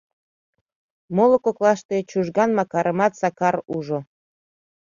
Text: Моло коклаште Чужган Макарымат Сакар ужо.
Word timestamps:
Моло 1.15 1.37
коклаште 1.45 1.97
Чужган 2.09 2.51
Макарымат 2.57 3.13
Сакар 3.21 3.55
ужо. 3.77 3.99